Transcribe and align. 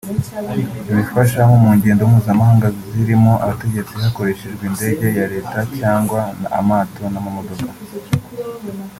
ibafasha 0.89 1.39
nko 1.47 1.55
mu 1.63 1.69
ngendo 1.77 2.03
mpuzamahanga 2.11 2.67
zirimo 2.93 3.31
abategetsi 3.43 3.93
hakoreshejwe 4.03 4.63
indege 4.69 5.07
ya 5.19 5.25
leta 5.33 5.59
cyangwa 5.77 6.19
amato 6.59 7.03
n’amamodoka 7.11 7.69